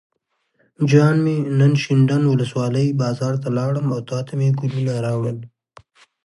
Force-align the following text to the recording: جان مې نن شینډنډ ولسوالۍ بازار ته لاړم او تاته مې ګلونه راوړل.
جان 0.89 1.15
مې 1.23 1.35
نن 1.59 1.73
شینډنډ 1.81 2.25
ولسوالۍ 2.29 2.87
بازار 3.01 3.33
ته 3.43 3.49
لاړم 3.57 3.87
او 3.95 3.99
تاته 4.09 4.33
مې 4.39 4.49
ګلونه 4.59 4.93
راوړل. 5.05 5.37